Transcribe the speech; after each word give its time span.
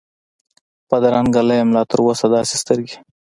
بدرنګه 0.89 1.41
نه 1.47 1.53
یم 1.59 1.69
لا 1.75 1.81
تراوسه 1.89 2.25
داسي 2.33 2.55
سترګې، 2.63 2.95